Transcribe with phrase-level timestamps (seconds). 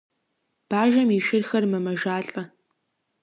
[0.69, 2.43] Бажэм и шырхэр мэмэжалӏэ.